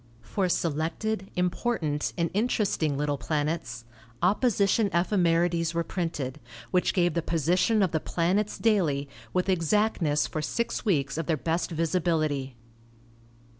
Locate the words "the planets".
7.91-8.57